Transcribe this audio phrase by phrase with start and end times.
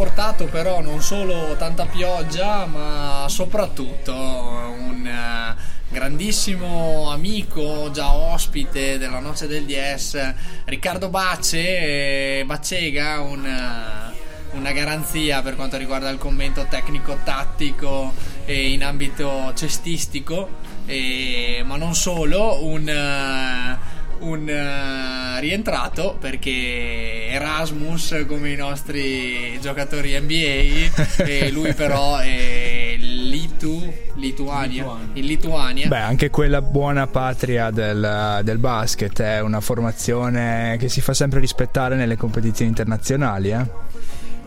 [0.00, 5.54] Portato però non solo tanta pioggia, ma soprattutto un eh,
[5.90, 14.72] grandissimo amico, già ospite della Noce del DS, Riccardo Bace, eh, Baccega, un, eh, una
[14.72, 18.14] garanzia per quanto riguarda il commento tecnico-tattico
[18.46, 20.48] e in ambito cestistico,
[20.86, 23.78] e- ma non solo, un...
[24.20, 33.92] un eh, rientrato perché Erasmus come i nostri giocatori NBA e lui però è Litu,
[34.16, 40.88] Lituania, in Lituania Beh, anche quella buona patria del, del basket è una formazione che
[40.88, 43.50] si fa sempre rispettare nelle competizioni internazionali.
[43.50, 43.88] Eh?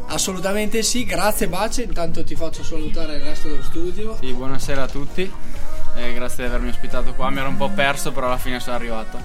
[0.08, 4.88] assolutamente sì grazie Bace intanto ti faccio salutare il resto dello studio Sì, buonasera a
[4.88, 5.32] tutti.
[5.96, 7.30] eh, grazie di avermi ospitato qua.
[7.30, 9.18] Mi ero un po' perso, però alla fine sono arrivato.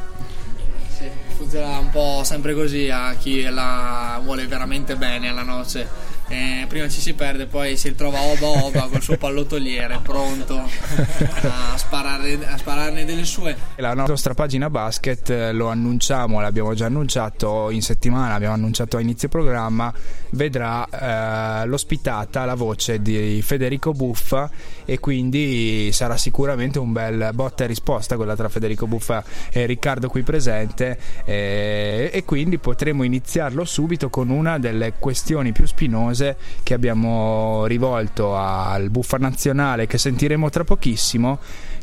[1.39, 5.89] Funziona un po' sempre così a chi la vuole veramente bene alla noce.
[6.29, 11.77] Eh, prima ci si perde, poi si ritrova Oba Oba col suo pallottoliere pronto a,
[11.77, 13.57] sparare, a spararne delle sue.
[13.77, 19.01] La nostra pagina basket eh, lo annunciamo, l'abbiamo già annunciato in settimana, abbiamo annunciato a
[19.01, 19.91] inizio programma,
[20.33, 24.51] vedrà eh, l'ospitata, la voce di Federico Buffa
[24.85, 30.09] e quindi sarà sicuramente un bel botta e risposta quella tra Federico Buffa e Riccardo
[30.11, 36.17] qui presente eh, e quindi potremo iniziarlo subito con una delle questioni più spinose
[36.63, 41.39] che abbiamo rivolto al Buffa nazionale che sentiremo tra pochissimo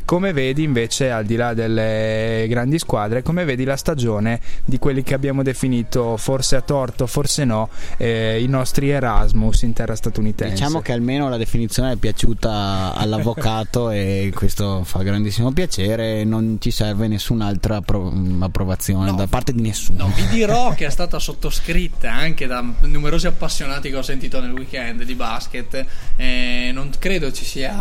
[0.06, 5.02] come vedi invece al di là delle grandi squadre come vedi la stagione di quelli
[5.02, 7.68] che abbiamo definito forse a torto forse no
[7.98, 13.90] eh, i nostri Erasmus in terra statunitense Diciamo che almeno la definizione è piaciuta all'avvocato
[13.90, 16.22] e questo fa grandissimo piacere.
[16.24, 19.16] Non ci serve nessun'altra appro- approvazione No.
[19.16, 20.04] da parte di nessuno.
[20.06, 24.52] No, vi dirò che è stata sottoscritta anche da numerosi appassionati che ho sentito nel
[24.52, 25.84] weekend di basket.
[26.16, 27.72] Eh, non credo ci sia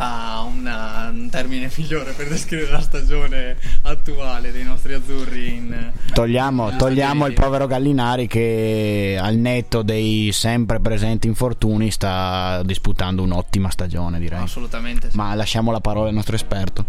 [0.42, 5.56] una- un termine migliore per descrivere la stagione attuale dei nostri azzurri.
[5.56, 12.62] In, Togliamo, in togliamo il povero Gallinari che al netto dei sempre presenti infortuni sta
[12.64, 14.44] disputando un'ottima stagione direi.
[14.44, 15.18] Assolutamente sì.
[15.18, 16.86] Ma lasciamo la parola al nostro esperto.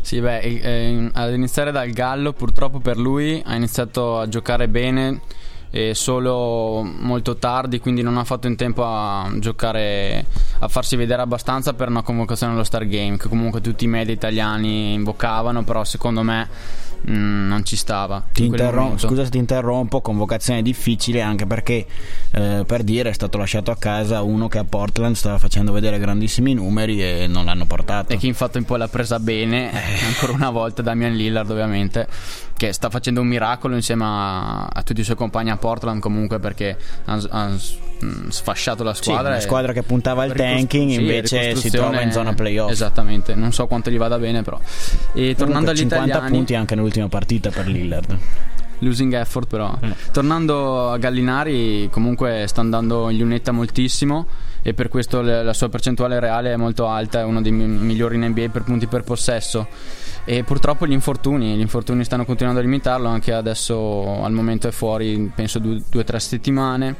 [0.00, 4.66] Sì, beh, eh, eh, ad iniziare dal Gallo, purtroppo per lui ha iniziato a giocare
[4.68, 5.20] bene
[5.70, 10.24] e solo molto tardi, quindi non ha fatto in tempo a giocare,
[10.60, 14.12] a farsi vedere abbastanza per una convocazione allo Star Game, che comunque tutti i media
[14.14, 16.48] italiani invocavano, però secondo me
[17.10, 18.24] mm, non ci stava.
[18.36, 21.86] Interrom- scusa se ti interrompo, convocazione difficile anche perché
[22.32, 25.98] eh, per dire è stato lasciato a casa uno che a Portland stava facendo vedere
[25.98, 28.12] grandissimi numeri e non l'hanno portato.
[28.12, 30.04] E chi infatti un po' l'ha presa bene, Eh.
[30.06, 32.06] ancora una volta Damian Lillard ovviamente,
[32.56, 36.40] che sta facendo un miracolo insieme a, a tutti i suoi compagni a Portland comunque
[36.40, 39.28] perché ha, ha s- mh, sfasciato la Sì, squadra.
[39.28, 42.70] una e- squadra che puntava al ricostru- tanking sì, invece si trova in zona playoff.
[42.70, 44.58] Esattamente, non so quanto gli vada bene però.
[45.12, 48.18] E tornando Comunque, agli 50 italiani, punti anche nell'ultima partita per Lillard.
[48.80, 49.76] losing effort però.
[49.84, 49.90] Mm.
[50.12, 54.26] Tornando a Gallinari, comunque sta andando in lunetta moltissimo
[54.62, 58.16] e per questo la sua percentuale reale è molto alta, è uno dei mi- migliori
[58.16, 59.66] in NBA per punti per possesso.
[60.24, 64.70] E purtroppo gli infortuni, gli infortuni stanno continuando a limitarlo, anche adesso al momento è
[64.70, 66.96] fuori, penso due o tre settimane.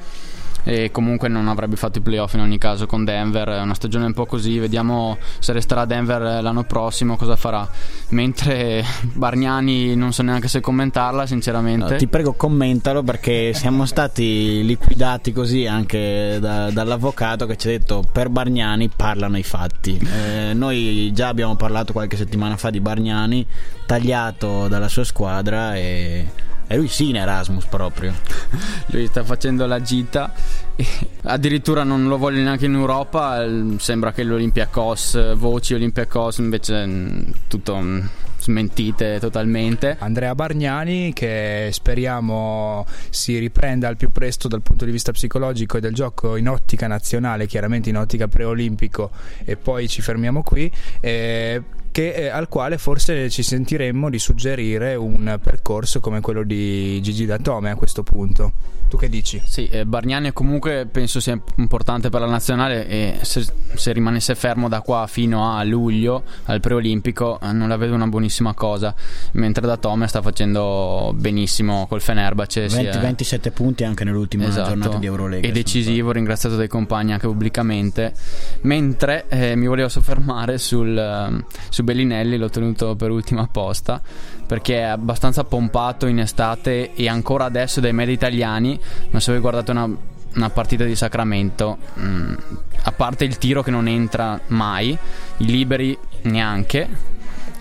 [0.69, 3.49] E comunque non avrebbe fatto i playoff in ogni caso con Denver.
[3.49, 4.59] È una stagione un po' così.
[4.59, 7.67] Vediamo se resterà a Denver l'anno prossimo, cosa farà.
[8.11, 8.85] Mentre
[9.15, 11.93] Bargnani non so neanche se commentarla, sinceramente.
[11.93, 17.71] No, ti prego commentalo perché siamo stati liquidati così anche da- dall'avvocato che ci ha
[17.71, 19.99] detto per Bargnani parlano i fatti.
[19.99, 23.47] Eh, noi già abbiamo parlato qualche settimana fa di Bargnani,
[23.87, 26.27] tagliato dalla sua squadra e,
[26.69, 28.15] e lui sì in Erasmus proprio.
[28.89, 30.33] Lui sta facendo la gita.
[30.77, 30.87] e
[31.23, 33.43] addirittura non lo voglio neanche in Europa.
[33.43, 38.01] eh, Sembra che l'Olympiacos, voci Olympiacos, invece mm, tutto mm,
[38.39, 39.97] smentite totalmente.
[39.99, 45.81] Andrea Bargnani che speriamo si riprenda al più presto dal punto di vista psicologico e
[45.81, 49.11] del gioco in ottica nazionale, chiaramente in ottica preolimpico
[49.45, 50.71] e poi ci fermiamo qui.
[51.01, 57.01] Eh, che, eh, al quale forse ci sentiremmo di suggerire un percorso come quello di
[57.03, 58.53] Gigi Datome a questo punto.
[58.89, 59.41] Tu che dici?
[59.45, 64.69] Sì, eh, Bargnani comunque penso sia importante per la nazionale e se, se, rimanesse fermo
[64.69, 68.95] da qua fino a luglio al preolimpico eh, non la vedo una buonissima cosa,
[69.33, 72.67] mentre Datome sta facendo benissimo col Fenerbahce.
[72.67, 72.99] 20, è...
[72.99, 75.47] 27 punti anche nell'ultima esatto, giornata di Eurolega.
[75.47, 78.15] È decisivo, ringraziato dai compagni anche pubblicamente,
[78.63, 81.45] mentre eh, mi volevo soffermare sul, ehm,
[81.79, 84.01] su Bellinelli, l'ho tenuto per ultima apposta,
[84.47, 88.79] perché è abbastanza pompato in estate e ancora adesso dai media italiani
[89.11, 89.89] ma se voi guardate una,
[90.35, 92.35] una partita di Sacramento, mh, mm,
[92.83, 94.91] a parte il tiro che non entra mai,
[95.37, 96.89] i liberi neanche,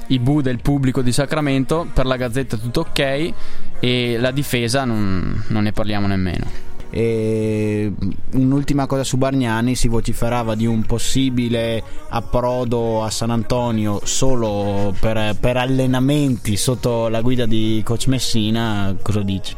[0.08, 3.34] i bu del pubblico di Sacramento, per la Gazzetta tutto ok
[3.80, 6.67] e la difesa non, non ne parliamo nemmeno.
[6.90, 7.92] E
[8.34, 15.36] un'ultima cosa su Bargnani, si vociferava di un possibile approdo a San Antonio solo per,
[15.40, 19.54] per allenamenti sotto la guida di coach Messina, cosa dici?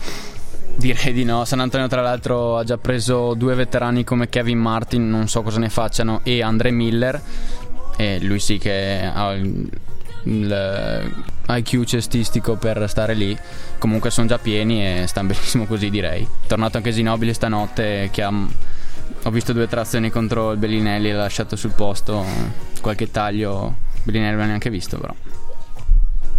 [0.75, 1.43] Direi di no.
[1.45, 5.59] San Antonio, tra l'altro, ha già preso due veterani come Kevin Martin, non so cosa
[5.59, 7.21] ne facciano, e Andre Miller.
[7.97, 9.35] E lui sì che ha
[10.29, 11.13] il,
[11.47, 13.37] IQ cestistico per stare lì.
[13.77, 16.27] Comunque sono già pieni e stanno benissimo così, direi.
[16.47, 18.31] Tornato anche Ginobili stanotte, che ha,
[19.23, 22.23] ho visto due trazioni contro il Bellinelli, l'ha lasciato sul posto.
[22.81, 25.13] Qualche taglio, Bellinelli non l'ha neanche visto, però.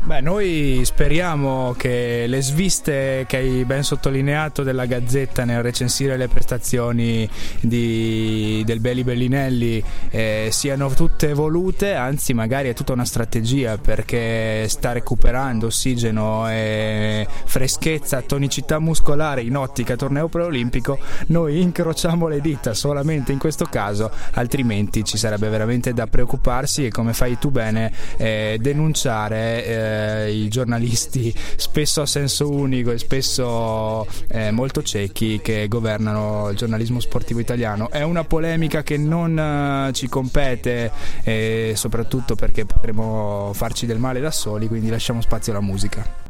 [0.02, 6.26] Beh, noi speriamo che le sviste che hai ben sottolineato della Gazzetta nel recensire le
[6.26, 7.29] prestazioni
[7.61, 14.67] di, del Belli Bellinelli eh, siano tutte volute, anzi magari è tutta una strategia perché
[14.69, 22.73] sta recuperando ossigeno e freschezza, tonicità muscolare in ottica torneo preolimpico, noi incrociamo le dita
[22.73, 27.93] solamente in questo caso, altrimenti ci sarebbe veramente da preoccuparsi e come fai tu bene
[28.17, 35.40] eh, denunciare eh, eh, i giornalisti spesso a senso unico e spesso eh, molto ciechi
[35.42, 37.90] che governano il giornalismo sportivo italiano.
[37.90, 40.90] È una polemica che non eh, ci compete
[41.22, 46.28] e soprattutto perché potremo farci del male da soli, quindi lasciamo spazio alla musica.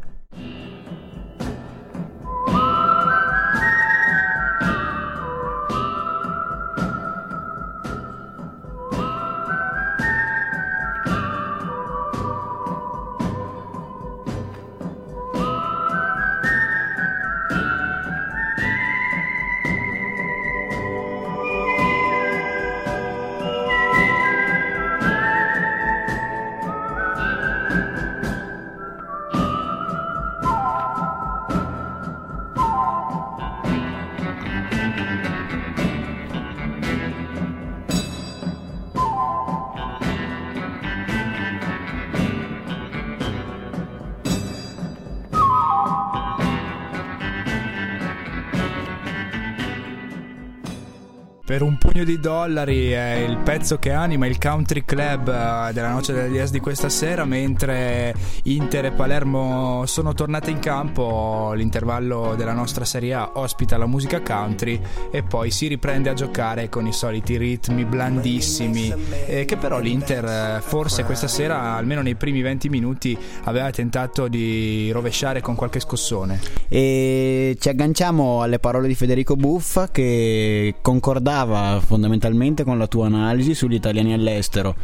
[51.51, 55.91] Per un pugno di dollari è il pezzo che anima il country club eh, della
[55.91, 58.15] Noce del Diaz di questa sera mentre
[58.45, 64.21] Inter e Palermo sono tornate in campo l'intervallo della nostra Serie A ospita la musica
[64.21, 64.81] country
[65.11, 68.95] e poi si riprende a giocare con i soliti ritmi blandissimi
[69.27, 74.29] eh, che però l'Inter eh, forse questa sera almeno nei primi 20 minuti aveva tentato
[74.29, 76.39] di rovesciare con qualche scossone.
[76.69, 83.07] E ci agganciamo alle parole di Federico Buffa che concordava concordava fondamentalmente con la tua
[83.07, 84.75] analisi sugli italiani all'estero.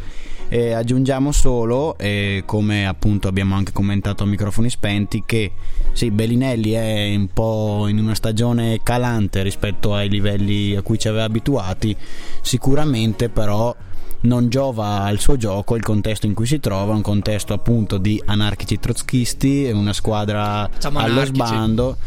[0.49, 5.51] E aggiungiamo solo, e come appunto abbiamo anche commentato a microfoni spenti, che
[5.91, 11.09] sì, Bellinelli è un po' in una stagione calante rispetto ai livelli a cui ci
[11.09, 11.95] aveva abituati,
[12.41, 13.75] sicuramente però
[14.21, 18.21] non giova al suo gioco il contesto in cui si trova, un contesto appunto di
[18.25, 21.35] anarchici trotskisti, una squadra Facciamo allo anarchici.
[21.35, 21.97] sbando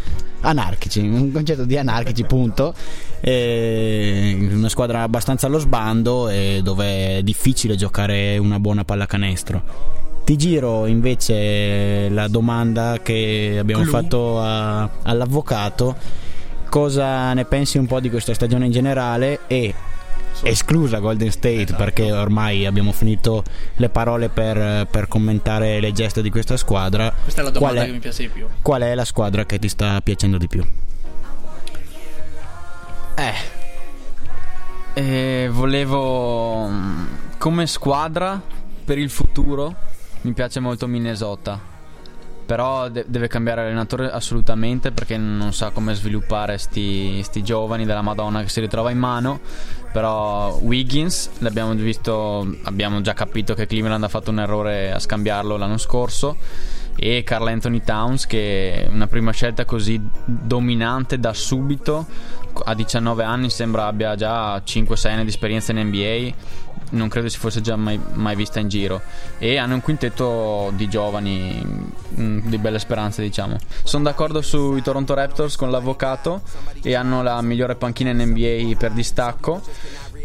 [0.41, 2.75] anarchici, un concetto di anarchici, punto.
[3.21, 9.99] E una squadra abbastanza allo sbando e dove è difficile giocare una buona pallacanestro.
[10.25, 13.95] Ti giro invece la domanda che abbiamo Clou.
[13.95, 15.97] fatto a, all'avvocato.
[16.69, 19.75] Cosa ne pensi un po' di questa stagione in generale e
[20.43, 21.77] esclusa Golden State esatto.
[21.83, 23.43] perché ormai abbiamo finito
[23.77, 27.13] le parole per, per, commentare le gesta di questa squadra.
[27.23, 28.47] Questa è la domanda è, che mi piace di più.
[28.63, 30.65] Qual è la squadra che ti sta piacendo di più?
[33.17, 33.35] Eh.
[34.95, 36.71] eh volevo
[37.39, 38.41] come squadra
[38.85, 39.75] per il futuro
[40.23, 41.70] mi piace molto Minnesota.
[42.51, 48.03] Però de- deve cambiare allenatore assolutamente perché non sa come sviluppare sti, sti giovani della
[48.03, 49.39] Madonna che si ritrova in mano.
[49.93, 55.57] Però Wiggins, l'abbiamo visto, abbiamo già capito che Cleveland ha fatto un errore a scambiarlo
[55.57, 56.37] l'anno scorso
[57.03, 62.07] e Carl Anthony Towns che una prima scelta così dominante da subito
[62.65, 67.39] a 19 anni sembra abbia già 5-6 anni di esperienza in NBA non credo si
[67.39, 69.01] fosse già mai, mai, vista in giro.
[69.39, 71.63] E hanno un quintetto di giovani
[72.19, 73.59] mm, di belle speranze diciamo.
[73.85, 76.43] Sono d'accordo sui Toronto Raptors con l'avvocato
[76.83, 79.63] e hanno la migliore panchina in NBA per distacco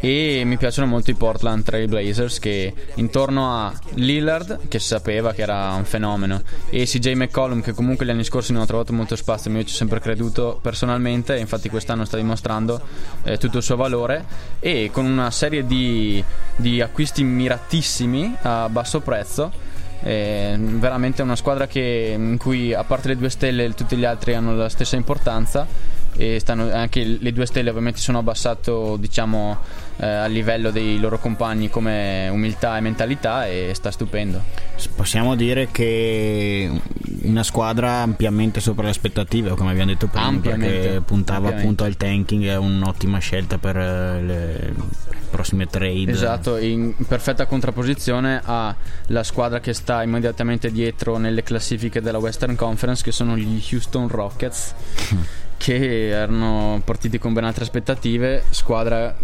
[0.06, 5.34] e mi piacciono molto i Portland Trail Blazers che intorno a Lillard che si sapeva
[5.34, 8.94] che era un fenomeno e CJ McCollum che comunque gli anni scorsi non ha trovato
[8.94, 12.80] molto spazio ma io ci ho sempre creduto personalmente e infatti quest'anno sta dimostrando
[13.24, 14.26] eh, tutto il suo valore
[14.60, 16.24] e con una serie di,
[16.56, 19.52] di acquisti miratissimi a basso prezzo
[20.02, 24.36] è veramente una squadra che, in cui a parte le due stelle tutti gli altri
[24.36, 25.66] hanno la stessa importanza
[26.18, 29.58] e stanno, anche le due stelle ovviamente sono abbassato diciamo
[29.98, 34.42] eh, a livello dei loro compagni come umiltà e mentalità e sta stupendo.
[34.96, 36.70] Possiamo dire che
[37.24, 42.46] una squadra ampiamente sopra le aspettative come abbiamo detto prima perché puntava appunto al tanking
[42.46, 44.74] è un'ottima scelta per eh, le
[45.30, 46.12] prossime trade.
[46.12, 53.04] Esatto in perfetta contrapposizione alla squadra che sta immediatamente dietro nelle classifiche della Western Conference
[53.04, 54.74] che sono gli Houston Rockets
[55.58, 59.16] che erano partiti con ben altre aspettative, squadra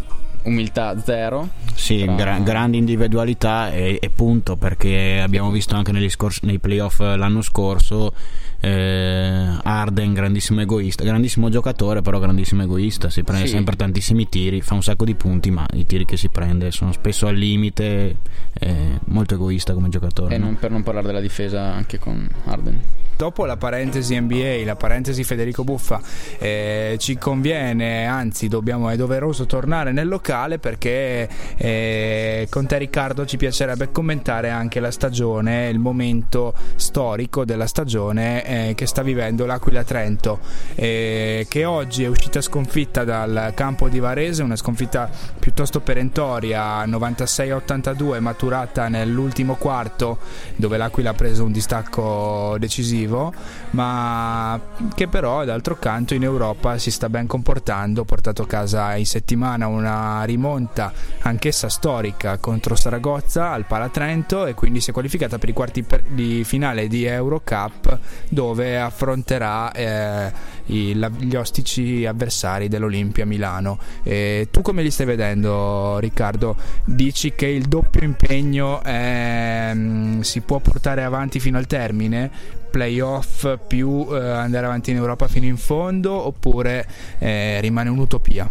[0.43, 1.49] umiltà zero.
[1.73, 2.15] Sì, tra...
[2.15, 8.13] gra- grandi individualità e, e, punto perché abbiamo visto anche scors- nei playoff l'anno scorso
[8.59, 13.53] eh, Arden grandissimo egoista, grandissimo giocatore però grandissimo egoista, si prende sì.
[13.53, 16.91] sempre tantissimi tiri, fa un sacco di punti ma i tiri che si prende sono
[16.91, 18.17] spesso al limite,
[18.53, 20.35] eh, molto egoista come giocatore.
[20.35, 20.45] E no?
[20.45, 25.23] non, per non parlare della difesa anche con Arden dopo la parentesi NBA, la parentesi
[25.23, 26.01] Federico Buffa,
[26.39, 33.27] eh, ci conviene, anzi dobbiamo, è doveroso tornare nel locale perché eh, con te Riccardo
[33.27, 39.45] ci piacerebbe commentare anche la stagione, il momento storico della stagione eh, che sta vivendo
[39.45, 40.39] l'Aquila Trento,
[40.73, 48.19] eh, che oggi è uscita sconfitta dal campo di Varese, una sconfitta piuttosto perentoria, 96-82,
[48.19, 50.17] maturata nell'ultimo quarto
[50.55, 53.33] dove l'Aquila ha preso un distacco decisivo positivo,
[53.71, 54.59] ma
[54.95, 59.05] che però d'altro canto in Europa si sta ben comportando, ha portato a casa in
[59.05, 65.49] settimana una rimonta anch'essa storica contro Saragozza al Palatrento e quindi si è qualificata per
[65.49, 67.99] i quarti di finale di Eurocup
[68.29, 70.31] dove affronterà eh,
[70.67, 73.77] i, la, gli ostici avversari dell'Olimpia Milano.
[74.03, 76.55] E tu come li stai vedendo Riccardo?
[76.85, 82.59] Dici che il doppio impegno mm, si può portare avanti fino al termine?
[82.71, 86.87] Playoff più eh, andare avanti in Europa fino in fondo oppure
[87.19, 88.49] eh, rimane un'utopia?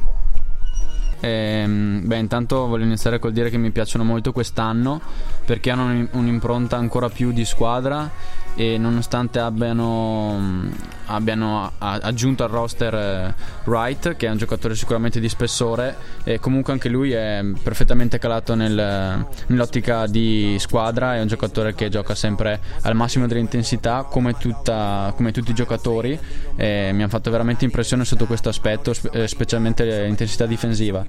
[1.22, 1.64] Eh,
[2.02, 5.00] beh, intanto voglio iniziare col dire che mi piacciono molto quest'anno
[5.44, 8.10] perché hanno un'impronta ancora più di squadra
[8.54, 10.68] e nonostante abbiano,
[11.06, 15.96] abbiano aggiunto al roster eh, Wright che è un giocatore sicuramente di spessore
[16.40, 22.14] comunque anche lui è perfettamente calato nel, nell'ottica di squadra è un giocatore che gioca
[22.14, 26.18] sempre al massimo dell'intensità come, tutta, come tutti i giocatori
[26.56, 31.04] mi ha fatto veramente impressione sotto questo aspetto eh, specialmente l'intensità difensiva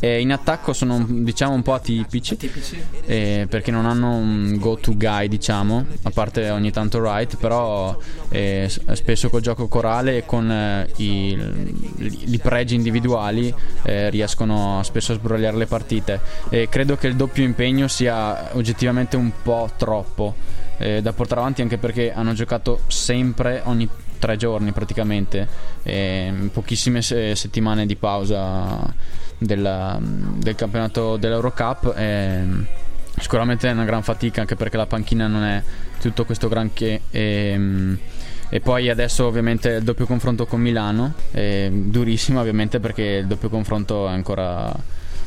[0.00, 2.36] eh, in attacco sono diciamo un po' atipici.
[3.06, 7.96] Eh, perché non hanno un go-to guy, diciamo, a parte ogni tanto Wright, però
[8.28, 11.36] eh, spesso col gioco corale e con eh, i,
[11.96, 13.52] i, pregi individuali
[13.82, 16.20] eh, riescono spesso a sbrogliare le partite.
[16.68, 20.34] credo che il doppio impegno sia oggettivamente un po' troppo
[20.78, 23.88] eh, da portare avanti anche perché hanno giocato sempre ogni
[24.18, 25.46] tre giorni praticamente,
[26.52, 28.92] pochissime se- settimane di pausa
[29.38, 31.94] della, del campionato dell'Eurocup.
[31.96, 32.44] E,
[33.18, 35.62] sicuramente è una gran fatica anche perché la panchina non è
[36.00, 37.02] tutto questo granché.
[37.10, 37.96] E,
[38.50, 43.50] e poi adesso ovviamente il doppio confronto con Milano, è durissimo ovviamente perché il doppio
[43.50, 44.72] confronto è ancora,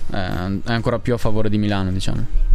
[0.10, 0.18] è
[0.66, 2.51] ancora più a favore di Milano diciamo.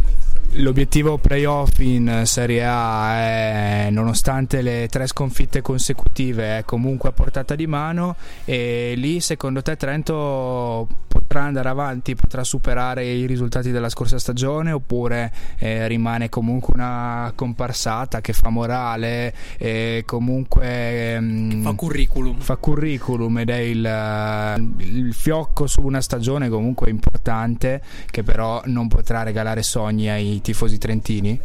[0.59, 7.53] L'obiettivo playoff in Serie A è, nonostante le tre sconfitte consecutive, è comunque a portata
[7.53, 13.89] di mano e lì secondo te Trento potrà andare avanti, potrà superare i risultati della
[13.89, 21.73] scorsa stagione oppure eh, rimane comunque una comparsata che fa morale e comunque mh, fa
[21.73, 22.39] curriculum.
[22.39, 28.87] Fa curriculum ed è il, il fiocco su una stagione comunque importante che però non
[28.87, 31.39] potrà regalare sogni ai tifosi trentini?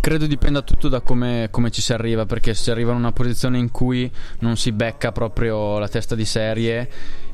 [0.00, 3.12] credo dipenda tutto da come, come, ci si arriva, perché se si arriva in una
[3.12, 6.90] posizione in cui non si becca proprio la testa di serie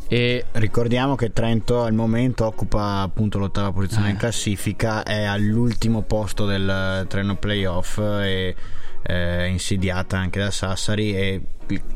[0.09, 4.11] e ricordiamo che Trento al momento occupa appunto l'ottava posizione eh.
[4.11, 8.55] in classifica, è all'ultimo posto del treno playoff e
[9.03, 11.43] eh, insidiata anche da Sassari e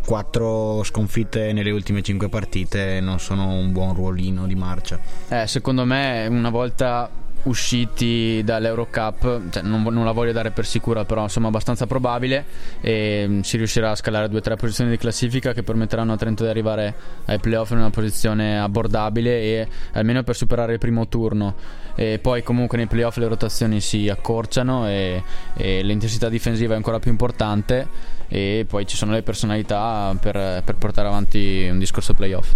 [0.05, 4.99] quattro sconfitte nelle ultime cinque partite non sono un buon ruolino di marcia.
[5.29, 7.11] Eh, secondo me una volta
[7.45, 12.45] usciti dall'Eurocup, cioè non, non, la voglio dare per sicura, però insomma abbastanza probabile
[12.81, 16.17] e mm, si riuscirà a scalare due o tre posizioni di classifica che permetteranno a
[16.17, 16.95] Trento di arrivare
[17.27, 21.55] ai playoff in una posizione abbordabile e almeno per superare il primo turno.
[21.95, 25.23] E poi comunque nei playoff le rotazioni si accorciano e,
[25.55, 27.87] e l'intensità difensiva è ancora più importante
[28.29, 32.55] e poi ci sono le personalità per, per portare avanti un discorso playoff.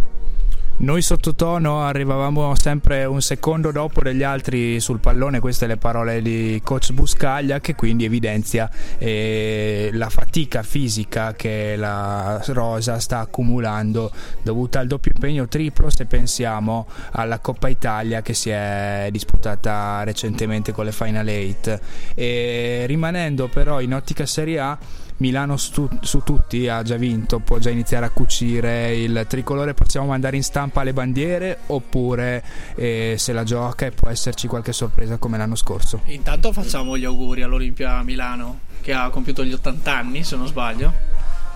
[0.78, 6.60] Noi sottotono arrivavamo sempre un secondo dopo degli altri sul pallone, queste le parole di
[6.62, 14.78] coach Buscaglia che quindi evidenzia eh, la fatica fisica che la Rosa sta accumulando dovuta
[14.78, 20.84] al doppio impegno triplo se pensiamo alla Coppa Italia che si è disputata recentemente con
[20.84, 21.80] le Final 8
[22.14, 24.78] e rimanendo però in ottica Serie A
[25.18, 30.08] Milano stu- su tutti ha già vinto, può già iniziare a cucire il tricolore, possiamo
[30.08, 32.44] mandare in stampa le bandiere oppure
[32.74, 36.02] eh, se la gioca e può esserci qualche sorpresa come l'anno scorso.
[36.06, 40.92] Intanto facciamo gli auguri all'Olimpia Milano che ha compiuto gli 80 anni se non sbaglio,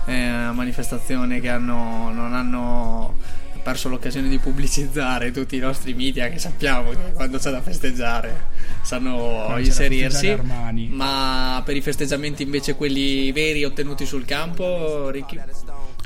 [0.05, 3.15] è una manifestazione che hanno, non hanno
[3.61, 8.49] perso l'occasione di pubblicizzare tutti i nostri media che sappiamo che quando c'è da festeggiare
[8.81, 10.35] sanno quando inserirsi
[10.89, 15.39] ma per i festeggiamenti invece quelli veri ottenuti sul campo Ricky?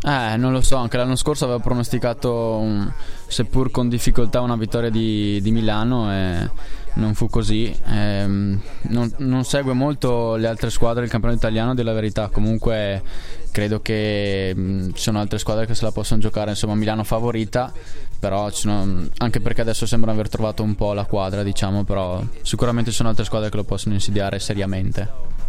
[0.07, 2.91] Eh, non lo so, anche l'anno scorso avevo pronosticato, un,
[3.25, 6.49] seppur con difficoltà, una vittoria di, di Milano e
[6.95, 7.75] non fu così.
[7.87, 12.29] Eh, non, non, segue molto le altre squadre del campionato italiano, della verità.
[12.29, 13.01] Comunque
[13.51, 16.51] credo che mh, ci sono altre squadre che se la possono giocare.
[16.51, 17.71] Insomma, Milano favorita,
[18.19, 21.83] però sono, anche perché adesso sembra aver trovato un po' la quadra, diciamo.
[21.83, 25.43] Però sicuramente ci sono altre squadre che lo possono insidiare seriamente.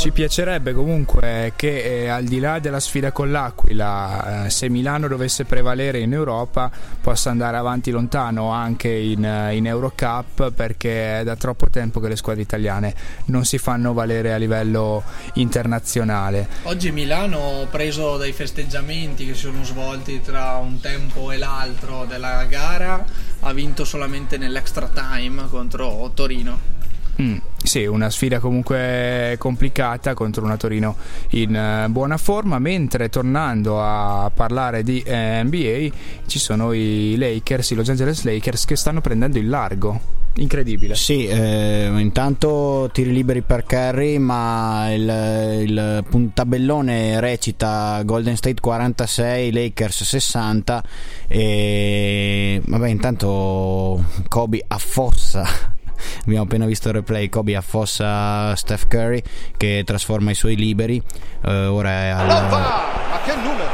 [0.00, 5.08] Ci piacerebbe comunque che eh, al di là della sfida con l'Aquila, eh, se Milano
[5.08, 6.70] dovesse prevalere in Europa,
[7.02, 12.08] possa andare avanti lontano anche in, eh, in, Eurocup perché è da troppo tempo che
[12.08, 12.94] le squadre italiane
[13.26, 15.02] non si fanno valere a livello
[15.34, 16.48] internazionale.
[16.62, 22.46] Oggi Milano, preso dai festeggiamenti che si sono svolti tra un tempo e l'altro della
[22.46, 23.04] gara,
[23.40, 26.78] ha vinto solamente nell'extra time contro Torino.
[27.20, 27.36] Mm,
[27.70, 30.96] sì, una sfida comunque complicata contro una Torino
[31.30, 35.88] in uh, buona forma, mentre tornando a parlare di eh, NBA
[36.26, 40.00] ci sono i Lakers, i Los Angeles Lakers che stanno prendendo il largo.
[40.34, 40.96] Incredibile.
[40.96, 46.04] Sì, eh, intanto tiri liberi per Curry, ma il, il
[46.34, 50.84] tabellone recita Golden State 46, Lakers 60
[51.28, 55.78] e vabbè, intanto Kobe affossa
[56.22, 59.22] abbiamo appena visto il replay Kobe affossa Steph Curry
[59.56, 61.02] che trasforma i suoi liberi
[61.44, 63.68] uh, ora è al ma che numero?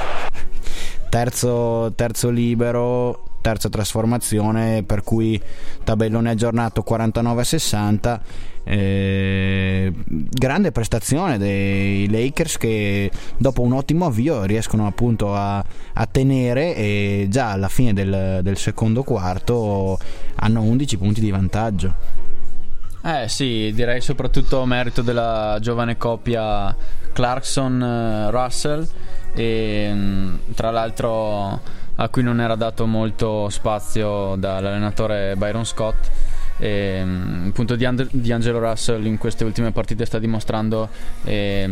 [1.09, 5.41] Terzo, terzo libero terza trasformazione per cui
[5.85, 8.21] tabellone aggiornato 49-60
[8.69, 16.75] eh, grande prestazione dei Lakers che dopo un ottimo avvio riescono appunto a, a tenere
[16.75, 19.99] e già alla fine del, del secondo quarto
[20.37, 21.95] hanno 11 punti di vantaggio.
[23.05, 26.75] Eh sì, direi soprattutto merito della giovane coppia
[27.13, 28.89] Clarkson-Russell
[29.33, 31.61] e mm, tra l'altro
[31.99, 36.11] a cui non era dato molto spazio dall'allenatore Byron Scott
[36.59, 40.89] e, mm, appunto di, And- di Angelo Russell in queste ultime partite sta dimostrando
[41.25, 41.69] e,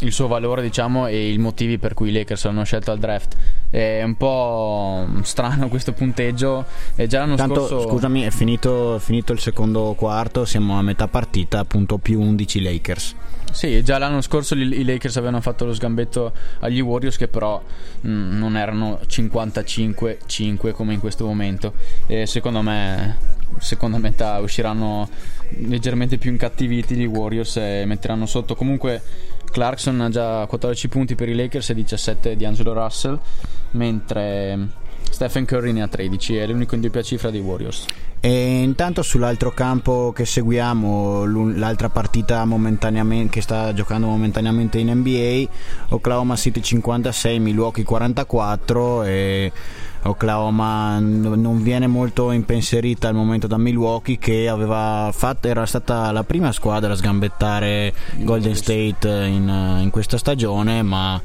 [0.00, 3.36] il suo valore diciamo e i motivi per cui i Lakers l'hanno scelto al draft.
[3.68, 6.64] È un po' strano questo punteggio.
[6.96, 10.82] E già l'anno Tanto, scorso scusami è finito, è finito, il secondo quarto siamo a
[10.82, 13.14] metà partita appunto più 11 Lakers.
[13.52, 17.60] Sì, già l'anno scorso i Lakers avevano fatto lo sgambetto agli Warriors che però
[18.00, 21.74] mh, mm, non erano 55-5 come in questo momento.
[22.06, 25.08] E secondo me seconda metà usciranno
[25.58, 29.02] leggermente più incattiviti gli Warriors e metteranno sotto comunque
[29.50, 33.18] Clarkson ha già 14 punti per i Lakers e 17 di Angelo Russell,
[33.72, 34.68] mentre
[35.10, 37.84] Stephen Curry ne ha 13, è l'unico in doppia cifra dei Warriors.
[38.22, 41.24] E intanto sull'altro campo che seguiamo,
[41.56, 42.46] l'altra partita
[43.30, 45.48] che sta giocando momentaneamente in NBA,
[45.94, 49.52] Oklahoma City 56, Milwaukee 44 e
[50.02, 56.24] Oklahoma non viene molto impensierita al momento da Milwaukee che aveva fatto, era stata la
[56.24, 61.20] prima squadra a sgambettare Golden State in, in questa stagione ma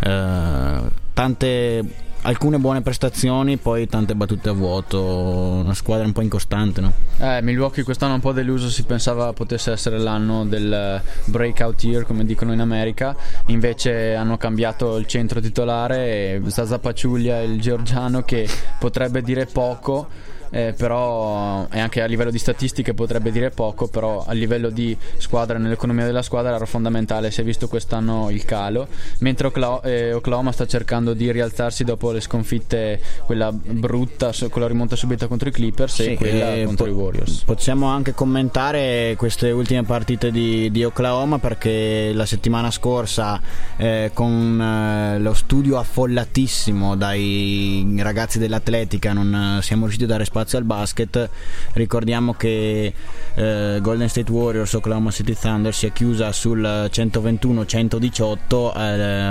[0.00, 0.80] eh,
[1.14, 6.80] tante alcune buone prestazioni, poi tante battute a vuoto, una squadra un po' incostante.
[6.80, 6.92] No?
[7.18, 12.24] Eh, Milwaukee quest'anno un po' deluso, si pensava potesse essere l'anno del breakout year, come
[12.24, 19.22] dicono in America, invece hanno cambiato il centro titolare Zaza Paciuglia, il georgiano, che potrebbe
[19.22, 24.32] dire poco eh, però e anche a livello di statistiche potrebbe dire poco, però a
[24.32, 28.88] livello di squadra, nell'economia della squadra era fondamentale, si è visto quest'anno il calo,
[29.20, 29.50] mentre
[29.84, 35.26] eh, Oklahoma sta cercando di rialzarsi dopo le sconfitte, quella brutta, con la rimonta subita
[35.26, 37.42] contro i Clippers sì, e quella eh, contro po- i Warriors.
[37.44, 43.40] Possiamo anche commentare queste ultime partite di, di Oklahoma perché la settimana scorsa
[43.76, 50.37] eh, con eh, lo studio affollatissimo dai ragazzi dell'Atletica non siamo riusciti a dare spazio
[50.38, 51.28] spazio al basket.
[51.72, 52.92] Ricordiamo che
[53.34, 58.80] eh, Golden State Warriors Oklahoma City Thunder si è chiusa sul 121-118 eh,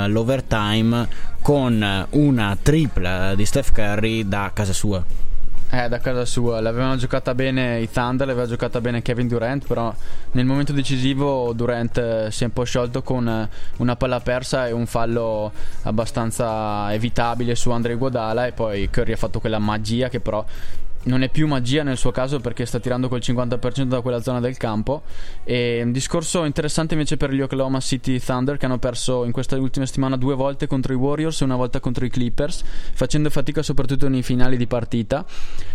[0.03, 1.07] all'overtime
[1.41, 5.01] con una tripla di Steph Curry da casa sua.
[5.69, 9.93] Eh, da casa sua, l'avevano giocata bene i Thunder, l'aveva giocata bene Kevin Durant, però
[10.31, 14.67] nel momento decisivo Durant eh, si è un po' sciolto con eh, una palla persa
[14.67, 20.07] e un fallo abbastanza evitabile su Andre Guadala e poi Curry ha fatto quella magia
[20.07, 20.45] che però
[21.03, 24.39] non è più magia nel suo caso perché sta tirando col 50% da quella zona
[24.39, 25.03] del campo.
[25.43, 29.57] E un discorso interessante invece per gli Oklahoma City Thunder che hanno perso in questa
[29.57, 33.61] ultima settimana due volte contro i Warriors e una volta contro i Clippers, facendo fatica
[33.61, 35.25] soprattutto nei finali di partita.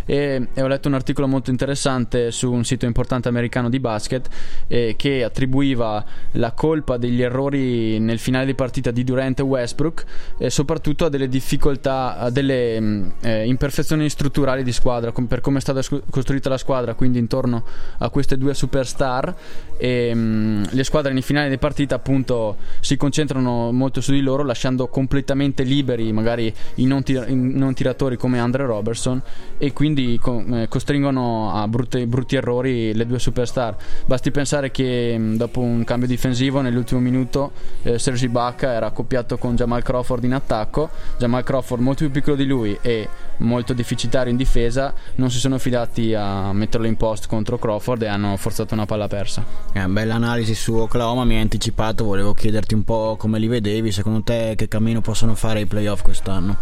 [0.05, 4.27] E, e ho letto un articolo molto interessante su un sito importante americano di basket
[4.67, 10.05] eh, che attribuiva la colpa degli errori nel finale di partita di Durant e Westbrook
[10.37, 15.57] e soprattutto a delle difficoltà, a delle mm, eh, imperfezioni strutturali di squadra per come
[15.57, 17.63] è stata costruita la squadra, quindi intorno
[17.97, 19.35] a queste due superstar.
[19.77, 24.43] E, mh, le squadre nei finali di partita appunto si concentrano molto su di loro,
[24.43, 29.21] lasciando completamente liberi magari i non, tir- i non tiratori come Andre Robertson
[29.57, 33.75] e quindi co- eh, costringono a brutti, brutti, errori le due superstar.
[34.05, 37.51] Basti pensare che mh, dopo un cambio difensivo nell'ultimo minuto
[37.83, 42.35] eh, Sergi Bacca era accoppiato con Jamal Crawford in attacco, Jamal Crawford molto più piccolo
[42.35, 47.27] di lui e molto deficitario in difesa non si sono fidati a metterlo in post
[47.27, 49.45] contro Crawford e hanno forzato una palla persa.
[49.73, 53.91] Eh, bella analisi su Oklahoma, mi hai anticipato, volevo chiederti un po' come li vedevi,
[53.91, 56.57] secondo te che cammino possono fare i playoff quest'anno?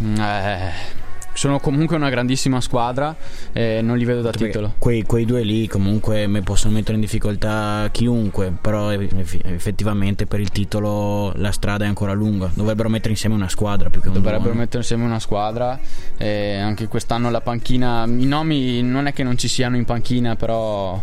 [0.00, 1.05] Eh
[1.36, 3.14] sono comunque una grandissima squadra
[3.52, 4.74] e non li vedo da Perché titolo.
[4.78, 11.32] Quei, quei, due lì comunque possono mettere in difficoltà chiunque, però effettivamente per il titolo
[11.36, 12.50] la strada è ancora lunga.
[12.52, 14.58] Dovrebbero mettere insieme una squadra più che un Dovrebbero buono.
[14.58, 15.78] mettere insieme una squadra.
[16.16, 20.36] E anche quest'anno la panchina, i nomi non è che non ci siano in panchina,
[20.36, 21.02] però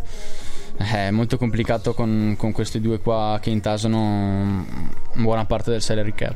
[0.77, 4.65] è molto complicato con, con questi due qua che intasano
[5.13, 6.35] buona parte del salary cap.